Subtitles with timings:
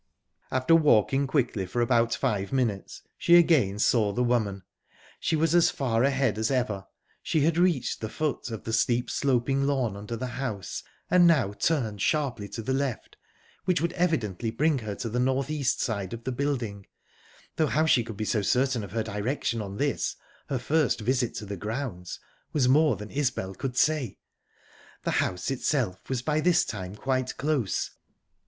[0.49, 4.63] After walking quickly for about five minutes, she again saw the woman.
[5.19, 6.87] She was as far ahead as ever.
[7.21, 11.53] She had reached the foot of the steep sloping lawn under the house, and now
[11.53, 13.15] turned sharply to the left,
[13.65, 16.87] which would evidently bring her to the north east side of the building
[17.57, 20.15] though how she could be so certain of her direction on this,
[20.49, 22.19] her first visit to the grounds,
[22.53, 24.17] was more than Isbel could say.
[25.03, 27.91] The house itself was by this time quite close.